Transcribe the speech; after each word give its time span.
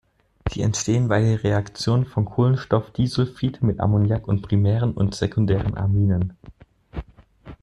Sie 0.49 0.63
entstehen 0.63 1.09
bei 1.09 1.21
der 1.21 1.43
Reaktion 1.43 2.07
von 2.07 2.25
Kohlenstoffdisulfid 2.25 3.61
mit 3.61 3.79
Ammoniak 3.79 4.27
und 4.27 4.41
primären 4.41 4.93
und 4.95 5.13
sekundären 5.13 5.77
Aminen. 5.77 6.33